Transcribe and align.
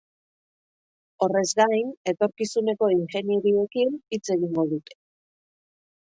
Horrez 1.25 1.49
gain, 1.59 1.91
etorkizuneko 2.11 2.89
ingenieriekin 2.93 3.91
hitz 4.17 4.23
egingo 4.37 4.65
dute. 4.73 4.97